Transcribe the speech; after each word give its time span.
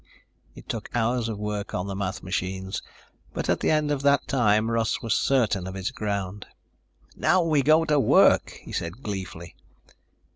It 0.55 0.67
took 0.67 0.89
hours 0.95 1.29
of 1.29 1.37
work 1.37 1.75
on 1.75 1.85
the 1.85 1.95
math 1.95 2.23
machines, 2.23 2.81
but 3.35 3.49
at 3.51 3.59
the 3.59 3.69
end 3.69 3.91
of 3.91 4.01
that 4.01 4.25
time 4.27 4.71
Russ 4.71 5.03
was 5.03 5.13
certain 5.13 5.67
of 5.67 5.75
his 5.75 5.91
ground. 5.91 6.47
"Now 7.15 7.43
we 7.43 7.61
go 7.61 7.85
to 7.85 7.99
work," 7.99 8.57
he 8.63 8.71
said, 8.71 9.03
gleefully. 9.03 9.55